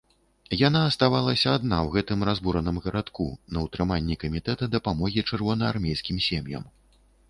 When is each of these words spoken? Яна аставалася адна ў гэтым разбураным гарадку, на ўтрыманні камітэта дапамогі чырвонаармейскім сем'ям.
Яна 0.67 0.79
аставалася 0.91 1.53
адна 1.57 1.77
ў 1.81 1.87
гэтым 1.99 2.25
разбураным 2.31 2.81
гарадку, 2.87 3.29
на 3.53 3.59
ўтрыманні 3.69 4.21
камітэта 4.27 4.75
дапамогі 4.81 5.29
чырвонаармейскім 5.31 6.17
сем'ям. 6.31 6.71